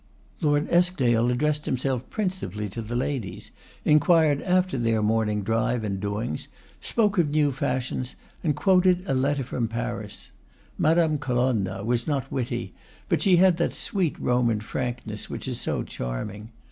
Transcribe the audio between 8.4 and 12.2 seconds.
and quoted a letter from Paris. Madame Colonna was